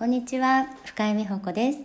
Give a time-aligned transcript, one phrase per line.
[0.00, 1.78] こんにちは深井美穂子です、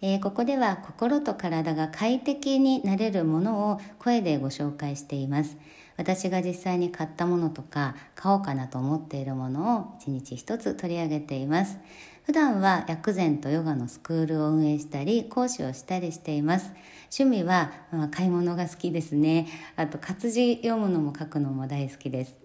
[0.00, 5.58] えー、ここでは心と体が快適になれるものを声でご紹介しています。
[5.98, 11.76] 私が実際に買ったものとか買おうかなと思っているものを一日一つ取り上げています。
[12.24, 16.72] 普段は薬膳とヨガのスクールを運営したり講師をしたりしています。
[17.14, 19.48] 趣味は、まあ、買い物が好きですね。
[19.76, 22.38] あと活字読むのも書くのも大好きです。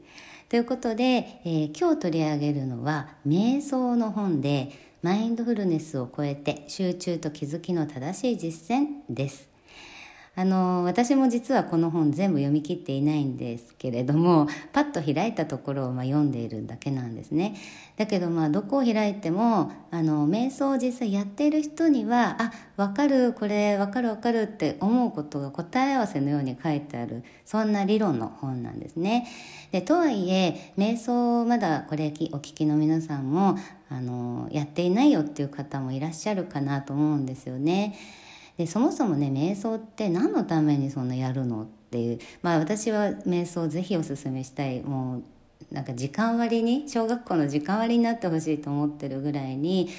[0.49, 4.71] ということで、えー、今日取り上げるのは瞑想の本で
[5.05, 9.54] マインドフルネスを超えて集中と気づきの正しい実践です。
[10.37, 17.55] あの私も実はこの本全部読み切っていないんですけれども パッと開いたところをま読んでいるだけなんですね
[17.95, 29.27] だけどまあどこを開いてもあの瞑想を実際やっている人にはあ分かるこれ分かる分かるって思うことが答え合わせのように書いてあるそんな理論の本なんですね
[29.71, 33.57] でとはいえ瞑想まだこれお聞きの皆さんも
[33.89, 37.95] あのやっていないよっていう方もいらっしゃるかなと思うんですよね。
[38.57, 45.17] でそもそもね瞑想って何のためにそんなやるのっていうまあ私は瞑想ぜひおすすめしたいも
[45.71, 49.89] うなんか時間割に小学校の時間割になってほしいと思ってるぐらいに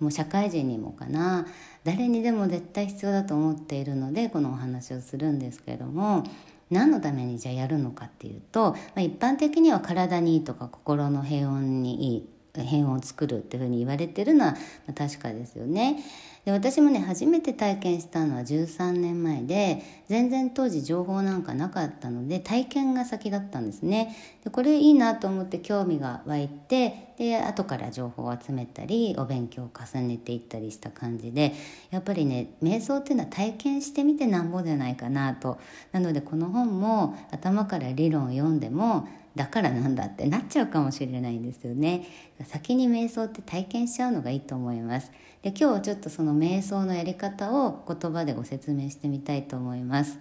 [0.00, 1.46] もう社会人にもかな
[1.84, 6.24] 誰にでも絶対必要だと思っているのでこのお話をするんですけれども
[6.70, 12.28] 何のためにじゃあやるのかっていうと、まあ、一般的には体にいいとか心の平穏にいい
[12.62, 14.56] 変を作るっていうふうに言われてるのは
[14.94, 15.98] 確かですよね。
[16.44, 24.14] で私もね初めて体験したのは13年前で全然当時情報なんかなかったので体験が先だったんですね。
[24.44, 31.54] でこれいいなと思って興味が湧いてで後から情報を集めたりお勉強を重ねていったりした感じで
[31.90, 35.58] やっぱりね瞑想っていうのは体験してみてなんぼじゃないかなと。
[35.92, 42.06] なのでこの本も頭から理論を読んでもだからなんだってなっちゃうかもしれないんですよね。
[42.44, 45.10] 先に瞑想って体験しちゃうのがいいと思います。
[45.42, 50.18] で今日はちょっとその瞑想のやり方を言葉でご説明してみたいと思います。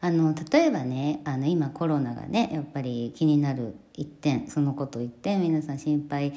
[0.00, 6.32] あの例えばねあの今コロナがねやっぱり気になる一点そのこと一点皆さん心配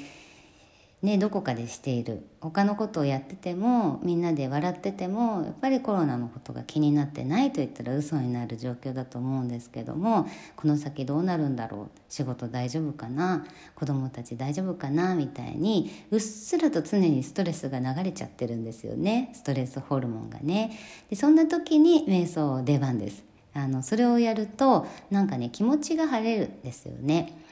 [1.06, 2.26] ね、どこかでしている。
[2.42, 12.00] 他のことをやっててもみんなで笑っててもやっぱりコロナのことが気になってないと言ったら嘘になる状況だと思うんですけどもこの先どうなるんだろう。
[12.10, 13.46] 仕事大丈夫かな。
[13.76, 15.16] 子供たち大丈夫かな。
[15.16, 19.32] みたいにうっすらと常にストレスが流れちゃってるんですよね。
[19.34, 20.78] ストレスホルモンがね。
[21.10, 23.24] でそんな時に瞑想出番です。
[23.54, 27.45] あのそれをやるとなんかね気持ちが晴れるんですよね。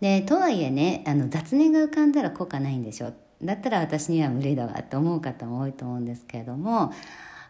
[0.00, 3.12] でとはいえねあの雑念が浮かんだら効果ないんでしょ
[3.42, 6.92] だったら私には無理だわって思う方も多いと思うんですけれども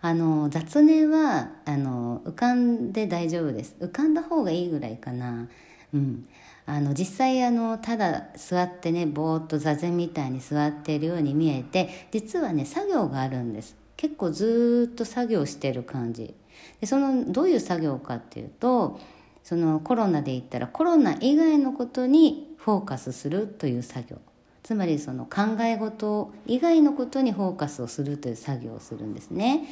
[0.03, 3.77] あの雑念はあの浮かんで大丈夫です。
[3.81, 5.49] 浮かんだ方がいいぐらいかな。
[5.93, 6.27] うん。
[6.65, 13.77] あの実際あのただ座ってねぼーっと座禅みたいに座っているように見えて実はね作業があるんです。
[13.97, 16.35] 結構ずっと作業してる感じ。
[16.81, 18.99] でそのどういう作業かっていうと
[19.43, 24.19] そのコロナで言ったらコロナ以外のことにフォーカスするという作業。
[24.63, 29.65] つまりその考え事以外のことにフォーカスをするという作業をするんですね。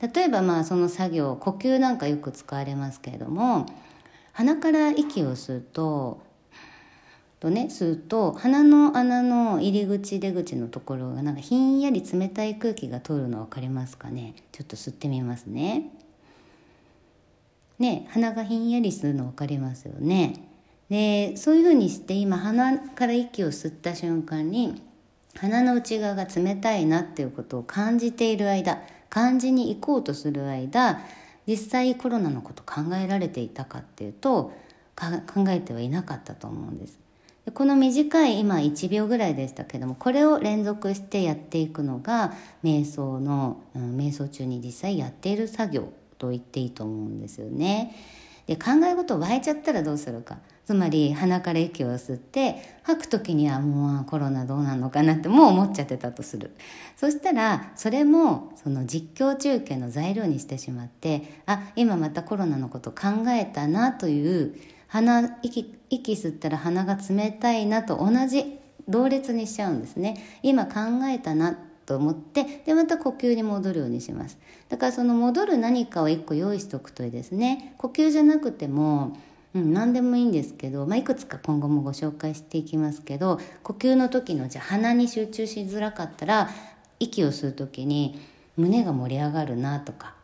[0.00, 3.66] 例えばまあその作業呼吸なんかよく使われますけれども
[4.32, 6.20] 鼻から息を吸うと
[7.38, 14.34] とね吸うと鼻の穴の入り口出口のところがなんかひんやり冷たい空気が通るの分かりますかね？
[14.52, 15.90] ちょっと吸ってみますね。
[17.78, 20.48] ね鼻がひんやりするの分かりますよね。
[20.88, 24.82] でそういうふうにして今鼻から息を吸った瞬間に
[25.36, 31.00] 鼻の内側が冷たいなっていうことを感じている間感じに行こうとする間
[31.46, 34.52] 実際コロナのこと考えられていたかっていうと
[34.96, 36.98] 考えてはいなかったと思うんです。
[37.54, 45.92] この短い今1秒ぐらいでしたけどもこれを連続してやっていくのが瞑想の、うん、瞑想中に実際やっている作業。
[46.22, 47.96] と言っていいと思うんですよね。
[48.46, 50.38] で考え事湧いちゃったらどうするか。
[50.64, 56.52] つまり鼻から息を吸って吐く時にはもうコロナどうなのかなってもう思っちゃってたとする。
[56.96, 64.54] そしたらそれもその実況中継の材料にしてしまってあ今またコロナのこと考えたなという
[64.86, 70.38] 鼻息息吸ったら鼻が冷たいなと同じ同列にしちゃうんですね。
[70.42, 71.58] 今考えたな
[71.92, 74.38] と思ってでまた呼吸に戻るようにします。
[74.70, 77.74] だからその戻る何かを1個用意しておくといいですね。
[77.76, 79.16] 呼吸じゃなくても
[79.54, 86.48] うん、何でもいいんですけど、まあ、いくつか今後もご紹介していきますけど呼吸の時のじゃ鼻に集中しづらかったら
[86.98, 88.18] 息を吸う時に
[88.56, 90.14] 胸が盛り上がるなとか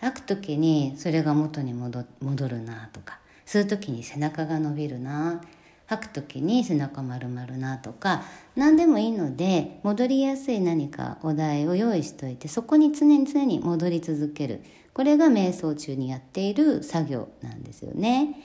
[0.00, 2.06] 吐く時にそれが元に戻
[2.48, 5.42] るなとか吸う時に背中が伸びるな
[5.88, 8.22] 吐く時に背中丸まるなとか
[8.56, 14.62] 何でもいいので戻りやすい何かお題を用意しといてそこに常に常に戻り続ける
[14.92, 18.36] これが瞑想中にやっている作業なんですよね。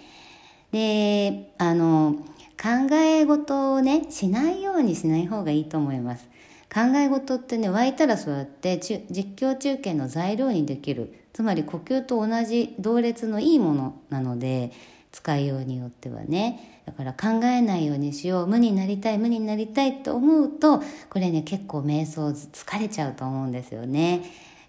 [0.71, 2.15] であの
[2.61, 6.29] 考え事をねしないようにしない方がいいと思います。
[6.73, 9.03] 考え事ってね湧いたらそうやって実
[9.43, 14.71] 況中継の材料にできるつまり呼吸と同じ同列のいいものなので
[15.11, 24.23] 使いようによってはねだから考えないようにしよう無になりたい無になりたいと思うとこれね結構瞑想疲れちゃうと思うんですよね。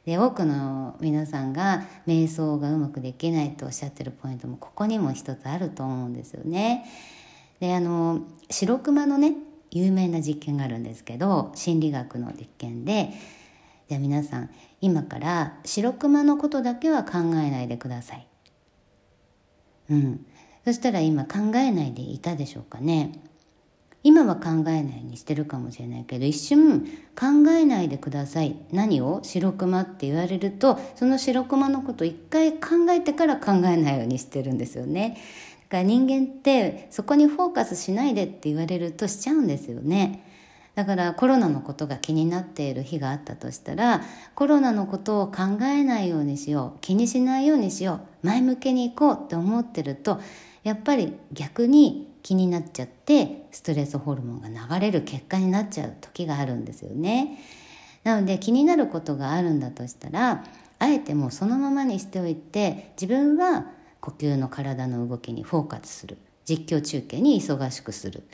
[0.06, 6.86] で多くの皆さんが瞑想がうまくできないとおっしゃってるポイントもここにも一つあると思うんですよね。
[7.60, 8.20] であの
[8.50, 9.32] 白熊のね
[9.70, 13.10] 有名な実験があるんですけど心理学の実験で
[13.88, 14.50] じゃあ皆さん
[14.80, 18.26] 今から白熊のことだけは考えないでください。
[19.90, 20.26] うん、
[20.64, 23.20] そしたら今考えないでいたでしょうかね。
[24.02, 26.82] 今は考えないようにしてるかもしれないけど一瞬
[27.18, 28.56] 考えないでください。
[28.70, 35.16] 何を白熊って言われるとその白熊のことを一回考えてから考えないようにしてるんですよね。
[35.64, 40.22] だから人間ってそこにフォーカスしないでって言われるとしちゃうんですよね。
[40.74, 44.02] だからコロナのことが気になっている日があったとしたら
[44.34, 46.80] コロナのことを考えないようにしよう。
[46.82, 48.26] 気にしないようにしよう。
[48.26, 50.20] 前向きに行こうって思ってると
[50.64, 57.38] やっぱり逆に気になっちゃってストレスホルモンが流れる結果になっちゃう時があるんですよね。
[58.02, 60.44] なので気になることがあるんだとしたら
[60.78, 63.66] あえてもうそのままにしておいて自分は
[64.00, 68.24] 呼吸の体の動きにフォーカスする実況中継に忙しくする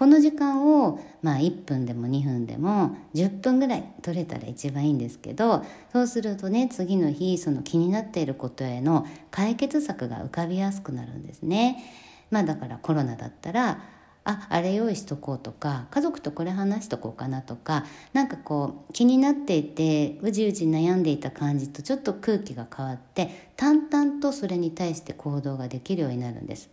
[0.00, 5.62] この時間をまあ1分でも2分でも10分ぐらい取れたら一番いいんですけど
[5.92, 11.84] そうするとね次の日その気になっていることへの解決策が浮かびやすくなるんですね。
[12.30, 13.82] まあだからコロナだったら
[14.24, 26.70] ああれ用意しとこうとか家族とこれ話しとこうかなとか何かこう気になっていてうじうじ悩んでいた感じとちょっと空気が変わって淡々とそれに対して行動ができるようになるんです。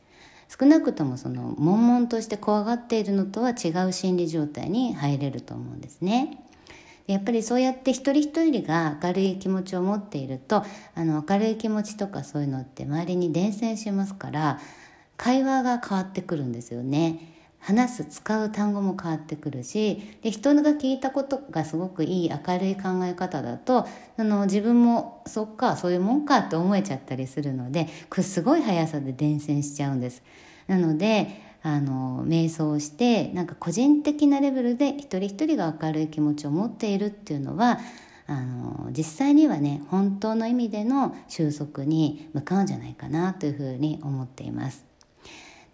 [0.49, 6.43] 少なくともその悶々として怖がっているのとは違う心理状態に入れると思うんですね。
[7.07, 14.59] やっぱりそうやって一人一人が明るい気持ちを持っているとあの明るい気持ちとかそういうのって周りに伝染しますから
[15.15, 17.36] 会話が変わってくるんですよね。
[17.67, 23.85] 話す使う単語も変わってくるしで人が聞いたことがすごくいい明るい考え方だと
[24.15, 30.23] あの自分もそっかそういうもんかって思えちゃったりするのでこれすごい速さで伝染しちゃうんです。
[30.67, 37.79] なのであの瞑想をしてなんか個人的なレベルで一人一人が明るい気持ちを持っているっていうのは
[38.27, 44.85] あの実際にはね本当の意味での収束に向かうんじゃないかなというふうに思っています。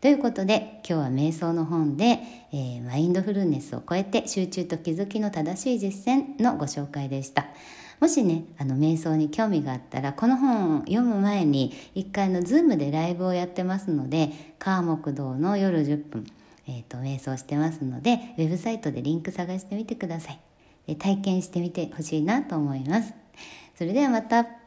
[0.03, 2.19] ということで今日は瞑想の本で、
[2.51, 7.45] えー、マインドフルネスを超えて集中と気づきの正しい実践のご紹介でした。
[8.01, 16.25] もしねあの瞑想に興味があったらこの本を読む前に1回の Zoom でライブをやってますので川木道の夜10分、
[16.67, 20.95] えーと、瞑想してますのでウェブサイトでリンク探してみてください。
[20.97, 23.13] 体験してみてほしいなと思います。
[23.77, 24.62] それではまた。